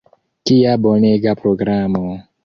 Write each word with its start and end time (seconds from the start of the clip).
Kia 0.47 0.71
bonega 0.85 1.33
programo! 1.41 2.03